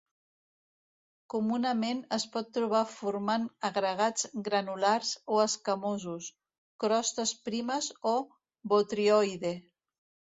[1.33, 6.31] Comunament es pot trobar formant agregats granulars o escamosos,
[6.85, 8.15] crostes primes o
[8.75, 9.55] botrioide.